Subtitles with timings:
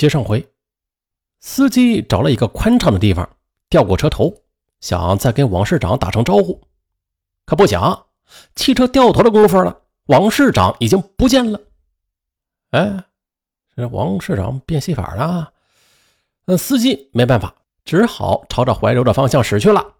[0.00, 0.48] 接上回，
[1.40, 3.36] 司机找了一个宽敞的地方，
[3.68, 4.34] 调过车头，
[4.80, 6.58] 想再跟王市长打声招呼。
[7.44, 8.06] 可不想，
[8.54, 11.60] 汽车掉头的功夫了，王市长已经不见了。
[12.70, 13.04] 哎，
[13.76, 15.52] 这王市长变戏法了。
[16.46, 17.54] 那司机没办法，
[17.84, 19.96] 只好朝着怀柔的方向驶去了。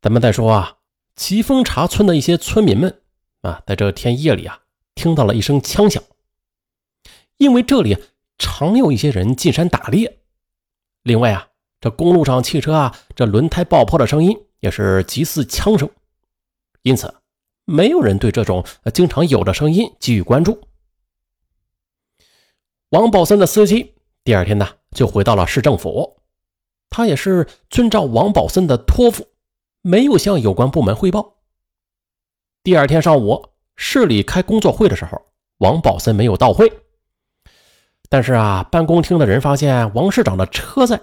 [0.00, 0.76] 咱们再说啊，
[1.16, 3.02] 奇峰茶村的一些村民们
[3.40, 4.60] 啊，在这天夜里啊，
[4.94, 6.00] 听到了一声枪响，
[7.38, 7.98] 因为这里
[8.38, 10.20] 常有一些人进山打猎。
[11.02, 11.48] 另外啊，
[11.80, 15.88] 这公路上汽车啊，这轮胎爆破的声音也是极似枪声。
[16.82, 17.14] 因此，
[17.64, 20.60] 没有人对这种经常有的声音给予关注。
[22.90, 26.20] 王宝森的司机第二天呢，就回到了市政府。
[26.90, 29.26] 他也是遵照王宝森的托付，
[29.80, 31.38] 没有向有关部门汇报。
[32.62, 35.20] 第二天上午，市里开工作会的时候，
[35.58, 36.70] 王宝森没有到会。
[38.12, 41.00] 但是啊，办公厅的人发现王市长的车在，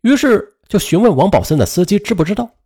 [0.00, 2.56] 于是就询问王宝森的司机知不知道。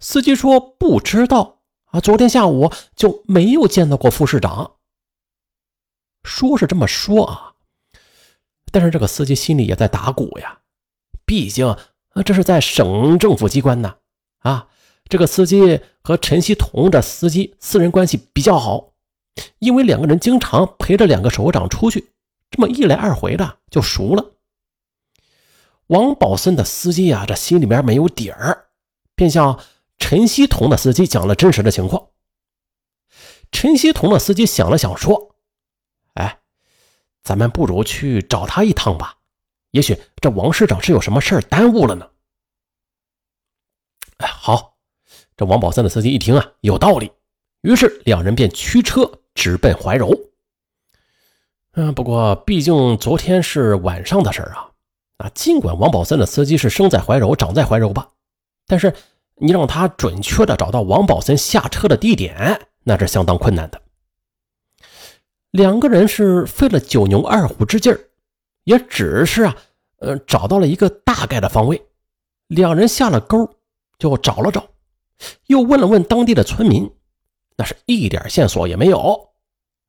[0.00, 1.60] 司机说不知道
[1.92, 4.72] 啊，昨天下午就没有见到过副市长。
[6.24, 7.52] 说是这么说啊，
[8.72, 10.58] 但是这个司机心里也在打鼓呀，
[11.24, 11.78] 毕竟啊
[12.24, 13.94] 这是在省政府机关呢
[14.40, 14.66] 啊，
[15.08, 18.94] 这个司机和陈锡同这司机私人关系比较好，
[19.60, 22.08] 因为两个人经常陪着两个首长出去，
[22.52, 24.36] 这么一来二回的就熟了。
[25.88, 28.68] 王宝森的司机啊，这心里面没有底儿，
[29.16, 29.58] 便向。
[29.98, 32.08] 陈锡同的司机讲了真实的情况。
[33.52, 35.36] 陈锡同的司机想了想，说
[36.14, 36.40] ：“哎，
[37.22, 39.18] 咱们不如去找他一趟吧，
[39.70, 42.10] 也许这王市长是有什么事耽误了呢。”
[44.18, 44.76] 哎，好，
[45.36, 47.12] 这王宝森的司机一听啊，有道理，
[47.60, 50.10] 于是两人便驱车直奔怀柔。
[51.74, 54.70] 嗯，不过毕竟昨天是晚上的事儿啊，
[55.18, 58.08] 啊，尽管王宝森的司机是生在怀柔、长在怀柔吧，
[58.66, 58.94] 但是。
[59.36, 63.82] 你让他准确的找到王宝森下车的地点，那是相当困难的。
[65.50, 67.98] 两个人是费了九牛二虎之劲儿，
[68.64, 69.56] 也只是啊，
[69.96, 71.82] 呃，找到了一个大概的方位。
[72.46, 73.50] 两人下了沟，
[73.98, 74.64] 就找了找，
[75.46, 76.88] 又问了问当地的村民，
[77.56, 79.30] 那是一点线索也没有。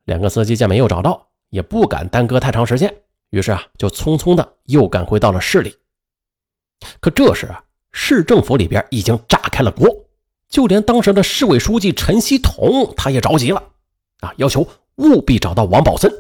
[0.05, 2.91] 两个司机见没有找到，也不敢耽搁太长时间，
[3.29, 5.77] 于是啊，就匆匆的又赶回到了市里。
[6.99, 7.63] 可这时啊。
[7.95, 9.87] 市政府里边已经炸开了锅，
[10.49, 13.61] 就连当时的市委书记陈锡同他也着急了，
[14.21, 16.11] 啊，要求务必找到王宝森。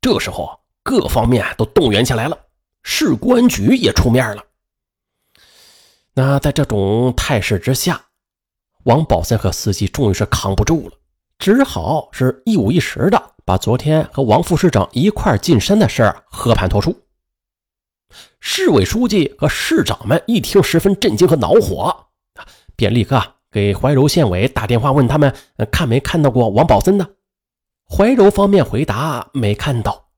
[0.00, 2.38] 这时候各方面都动员起来了，
[2.82, 4.42] 市公安局也出面了。
[6.14, 8.06] 那在这种态势之下，
[8.84, 10.96] 王宝森和司机终于是扛不住了，
[11.38, 17.02] 只好是一五一十的把昨天和王副市长一块进山的事儿和盘托出。
[18.40, 22.06] 市委书记和市长们一听，十分震惊和恼火，
[22.74, 25.34] 便立刻给怀柔县委打电话，问他们
[25.70, 27.08] 看没看到过王宝森呢？
[27.88, 30.08] 怀柔方面回答没看到。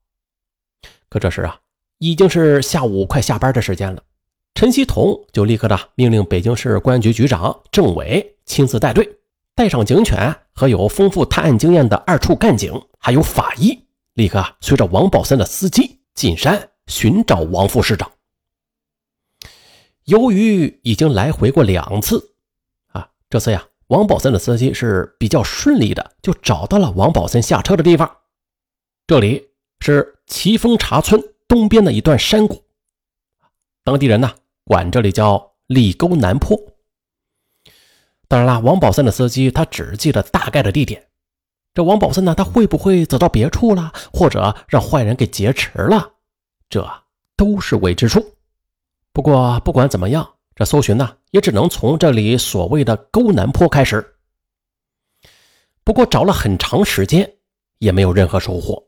[1.09, 1.59] 可这时啊，
[1.97, 4.01] 已经是下午快下班的时间了。
[4.55, 9.18] 陈锡同就立刻的命令北京市公安局局长政委亲自带队，
[9.59, 13.77] 带上警犬和有丰富探案经验的二处干警，还有法医，
[14.13, 16.69] 立刻随着王宝森的司机进山。
[16.87, 18.09] 寻找王副市长。
[20.05, 22.35] 由于已经来回过两次，
[22.93, 28.09] 啊，这次呀，王宝森的司机是比较顺利的，就找到了王宝森下车的地方。
[29.07, 29.49] 这里
[29.81, 32.63] 是奇峰茶村东边的一段山谷，
[33.83, 34.33] 当地人呢
[34.63, 36.57] 管这里叫里沟南坡。
[38.29, 41.07] 当然了，王宝森的司机他只记得大概的地点。
[41.73, 46.11] 这王宝森呢，他会不会走到别处了，或者让坏人给劫持了？
[46.69, 46.87] 这
[47.35, 48.35] 都是未知数。
[49.11, 54.15] 不过不管怎么样，这搜寻呢也只能从这里所谓的沟南坡开始。
[55.83, 57.33] 不过找了很长时间
[57.79, 58.83] 也没有任何收获。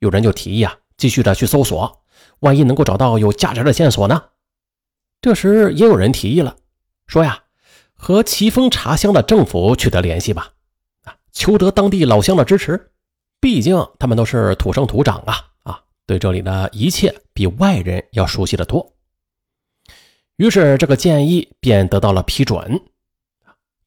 [0.00, 2.02] 有人就提议啊，继续的去搜索，
[2.40, 4.22] 万一能够找到有价值的线索呢？
[5.22, 6.54] 这时也有人提议了，
[7.06, 7.42] 说呀，
[8.06, 10.52] 和奇峰茶乡的政府取得联系吧，
[11.02, 12.92] 啊，求得当地老乡的支持，
[13.40, 15.34] 毕竟他们都是土生土长啊。
[15.64, 18.94] 啊对这里的一切比外人要熟悉的多，
[20.36, 22.80] 于是这个建议便得到了批准。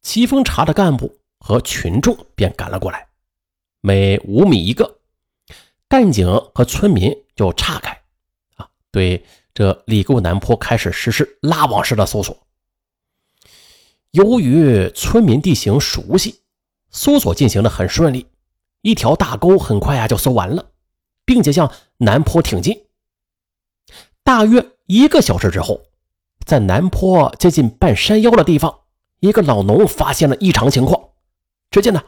[0.01, 3.07] 奇峰茶的干部和群众便赶了过来，
[3.79, 4.97] 每五米一个，
[5.87, 7.97] 干警和村民就岔开，
[8.57, 9.23] 啊，对
[9.53, 12.37] 这里沟南坡开始实施拉网式的搜索。
[14.11, 16.41] 由于村民地形熟悉，
[16.89, 18.25] 搜索进行的很顺利，
[18.81, 20.65] 一条大沟很快啊就搜完了。
[21.29, 22.87] 并且向南坡挺进。
[24.23, 25.83] 大约一个小时之后，
[26.43, 28.79] 在南坡接近半山腰的地方，
[29.19, 30.99] 一个老农发现了异常情况。
[31.69, 32.03] 只见呢，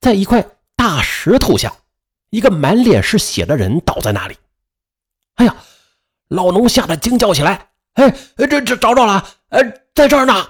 [0.00, 0.46] 在一块
[0.76, 1.74] 大石头下，
[2.28, 4.36] 一个满脸是血的人倒在那里。
[5.36, 5.56] 哎呀！
[6.28, 9.26] 老农吓得惊叫起来：“哎，这这找着了！
[9.48, 9.62] 呃，
[9.94, 10.46] 在这儿呢！”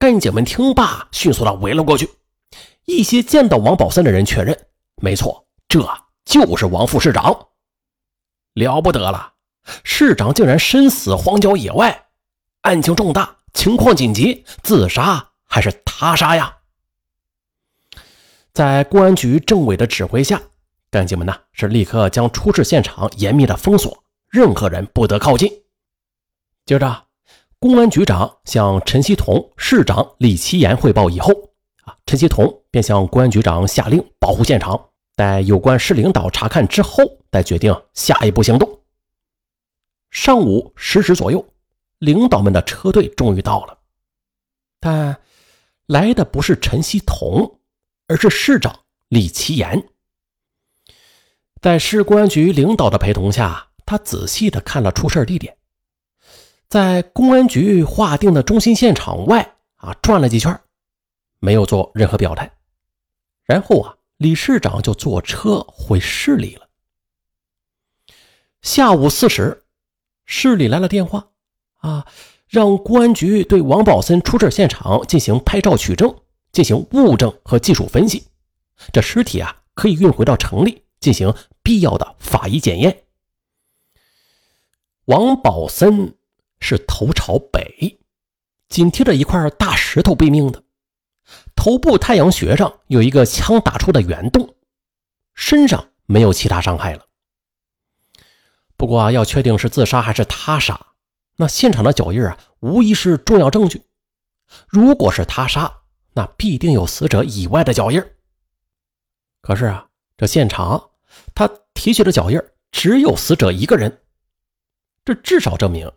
[0.00, 2.08] 干警们听罢，迅速的围了过去。
[2.86, 4.58] 一些见到王宝森的人确认，
[4.96, 5.86] 没错，这
[6.24, 7.48] 就是王副市长。
[8.54, 9.34] 了不得了，
[9.84, 12.06] 市长竟然身死荒郊野外，
[12.62, 16.56] 案情重大，情况紧急，自杀还是他杀呀？
[18.54, 20.40] 在公安局政委的指挥下，
[20.90, 24.02] 干警们呢是立刻将出事现场严密的封锁。
[24.30, 25.52] 任何人不得靠近。
[26.64, 27.04] 接着，
[27.62, 31.30] 公安局长向陈锡同、市长李奇岩汇报以后，
[31.82, 38.80] 啊，陈锡同便向公安局长下令保护现场，待有关市领导查看之后，再决定下一步行动。
[40.10, 41.46] 上午十时左右，
[41.98, 43.76] 领导们的车队终于到了，
[44.80, 45.20] 但
[45.84, 47.58] 来的不是陈锡同，
[48.06, 48.74] 而是市长
[49.08, 49.86] 李奇岩。
[51.60, 53.66] 在市公安局领导的陪同下。
[53.86, 55.56] 他仔细的看了出事地点，
[56.70, 60.56] 在公安局划定的中心现场外啊转了几圈，
[61.40, 62.48] 没有做任何表态。
[63.42, 66.68] 然后啊，李市长就坐车回市里了。
[68.62, 69.64] 下午四时，
[70.24, 71.30] 市里来了电话，
[71.78, 72.06] 啊，
[72.46, 76.14] 让公安局对王宝森出事现场进行拍照取证，
[76.52, 78.28] 进行物证和技术分析。
[78.92, 81.34] 这尸体啊，可以运回到城里进行
[81.64, 83.02] 必要的法医检验。
[85.06, 86.14] 王宝森
[86.60, 87.98] 是头朝北，
[88.68, 90.62] 紧贴着一块大石头毙命的，
[91.56, 94.54] 头部太阳穴上有一个枪打出的圆洞，
[95.34, 97.06] 身上没有其他伤害了。
[98.76, 100.86] 不过啊要确定是自杀还是他杀，
[101.36, 103.82] 那现场的脚印啊，无疑是重要证据。
[104.68, 108.02] 如果是他杀，那必定有死者以外的脚印。
[109.40, 110.90] 可是啊，这现场
[111.34, 114.02] 他提取的脚印只有死者一个人。
[115.04, 115.90] 这至少证明，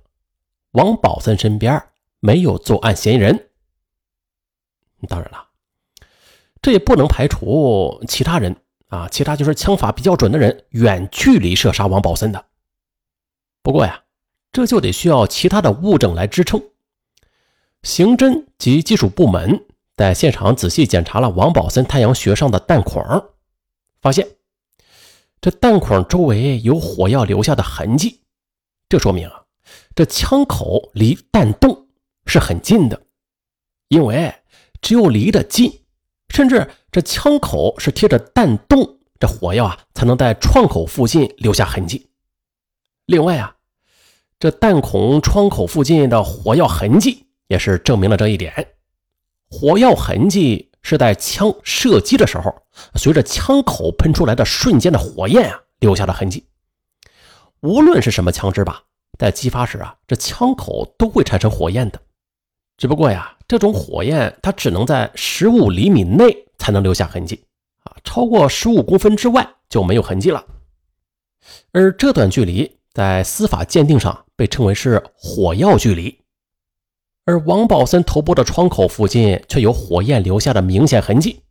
[0.73, 1.81] 王宝森身边
[2.19, 3.49] 没有作案嫌疑人。
[5.07, 5.47] 当然了，
[6.61, 8.55] 这也不能排除其他人
[8.87, 12.45] 啊，其他就是枪法比较准的人远距离射杀王宝森的。
[13.61, 14.03] 不过呀，
[14.51, 16.61] 这就得需要其他的物证来支撑。
[17.83, 19.65] 刑侦及技术部门
[19.95, 23.03] 在现场仔细检查了王宝森太阳穴上的弹孔，
[24.01, 24.27] 发现
[25.41, 28.21] 这弹孔周围有火药留下的痕迹。
[28.87, 29.42] 这说明啊，
[29.95, 31.87] 这枪口离弹洞
[32.25, 33.01] 是很近的，
[33.87, 34.33] 因为
[34.81, 35.83] 只有离得近，
[36.29, 42.09] 甚至这枪口是贴着弹洞，这火药啊才能在创口附近留下痕迹。
[43.05, 43.55] 另外啊，
[44.39, 48.75] 这弹孔窗口附近的火药痕迹也是证明了这一点。
[49.49, 52.53] 火药痕迹是在枪射击的时候，
[52.95, 56.47] 随着枪口喷出来的瞬间的火焰啊留下的痕迹。
[57.61, 58.83] 无论是什么枪支吧，
[59.17, 62.01] 在激发时啊，这枪口都会产生火焰的。
[62.77, 67.43] 只不过呀，这种火焰它只能在十五厘米内才能留下痕迹
[67.83, 70.43] 啊，超过十五公分之外就没有痕迹了。
[71.71, 76.19] 而这段距离在司法鉴定上被称为是火药距离。
[77.25, 81.41] 而王宝森头部的窗口附近却有火焰留下的明显痕迹，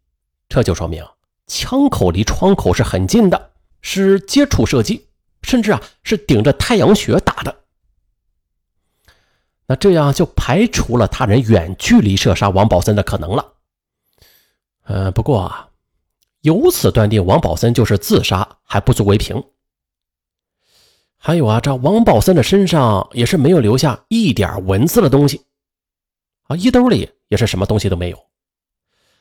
[0.48, 1.02] 这就说明
[1.46, 5.06] 枪口离窗口是很近的，是接触射击。
[5.42, 7.54] 甚至啊，是顶着太阳穴打的。
[9.66, 13.52] 那这样就排除了他人远距离射杀王宝森的可能了。
[14.84, 15.68] 呃，不过啊，
[16.40, 19.42] 由此断定王宝森就是自杀还不足为凭。
[21.16, 25.46] 还有啊，这王宝森的身上也是没有留下一点文字的东西
[26.48, 28.26] 啊，衣兜里也是什么东西都没有。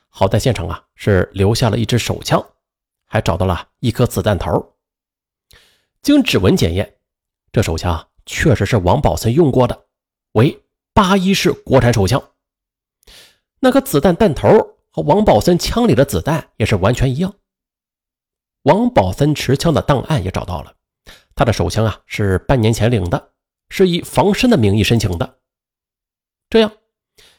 [0.10, 2.44] 好在现场啊是留下了一支手枪，
[3.06, 4.71] 还找到了一颗子弹头。
[6.01, 6.98] 经指纹检验，
[7.51, 9.86] 这手枪确实是王宝森用过的，
[10.31, 12.31] 为八一式国产手枪。
[13.60, 14.50] 那个子弹弹头
[14.89, 17.36] 和王宝森枪里的子弹也是完全一样。
[18.63, 20.75] 王宝森持枪的档案也找到了，
[21.36, 23.34] 他的手枪啊是半年前领的，
[23.70, 25.39] 是以防身的名义申请的。
[26.50, 26.72] 这样，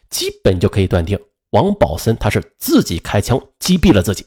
[0.09, 1.19] 基本就可以断定
[1.51, 4.27] 王宝森他是自己开枪击毙了自己。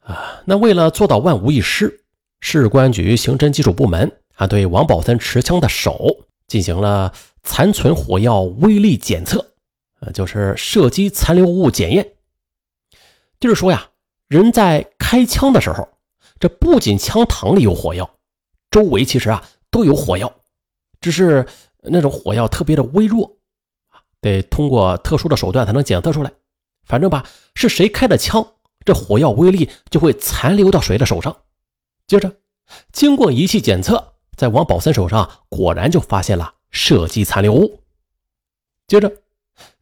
[0.00, 2.04] 啊，那为了做到万无一失。
[2.40, 9.52] 市公安局刑侦技术部门还对王宝森持枪的手进行了残存火药威力检测，
[10.00, 12.12] 呃，就是射击残留物检验。
[13.40, 13.88] 就是说呀，
[14.28, 15.88] 人在开枪的时候，
[16.38, 18.08] 这不仅枪膛里有火药，
[18.70, 20.32] 周围其实啊都有火药，
[21.00, 21.46] 只是
[21.82, 23.36] 那种火药特别的微弱
[24.20, 26.32] 得通过特殊的手段才能检测出来。
[26.84, 28.46] 反正吧，是谁开的枪，
[28.84, 31.36] 这火药威力就会残留到谁的手上。
[32.08, 32.36] 接着，
[32.90, 37.82] 经过仪器检测，在王宝森手上果然就发现了射击残留物。
[38.86, 39.12] 接着，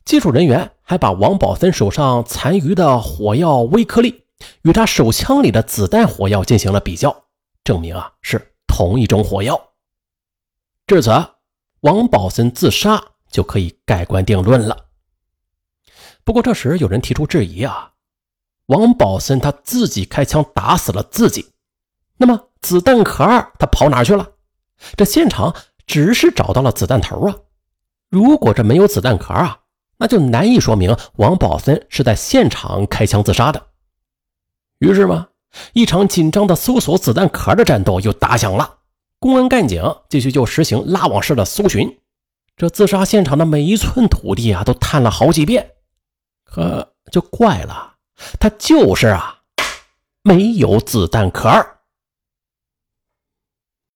[0.05, 4.25] 技术人员还把王宝森手上残余的火药微颗粒
[4.63, 7.27] 与他手枪里的子弹火药进行了比较，
[7.63, 9.69] 证明啊是同一种火药。
[10.89, 11.11] 至此，
[11.83, 14.87] 王宝森自杀就可以盖棺定论了。
[16.25, 17.93] 不过这时有人提出质疑啊，
[18.67, 21.53] 王宝森他自己开枪打死了自己，
[22.17, 23.25] 那么子弹壳
[23.59, 24.29] 他跑哪去了？
[24.97, 25.55] 这现场
[25.87, 27.37] 只是找到了子弹头啊。
[28.11, 29.59] 如果这没有子弹壳啊，
[29.99, 33.67] 那就难以说明王宝森是在现场开枪自杀的。
[34.79, 35.29] 于是嘛，
[35.73, 38.79] 一场紧张的搜索子弹壳的战斗又打响了。
[39.19, 41.99] 公安干警继续就实行拉网式的搜寻，
[42.57, 45.71] 这自杀现场的每一寸土地啊，都探了好几遍。
[46.45, 47.95] 可就怪了，
[48.39, 49.39] 他就是啊，
[50.23, 51.76] 没有子弹壳儿。